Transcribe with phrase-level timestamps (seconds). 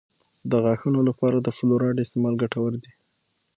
[0.49, 2.91] د غاښونو لپاره د فلورایډ استعمال ګټور دی.